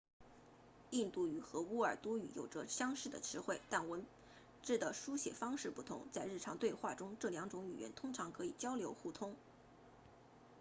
[0.89, 4.03] 印度语和乌尔都语有着相似的词汇但文
[4.63, 9.35] 字的书写方式不同在日常对话中这两种语言通常可以交流互通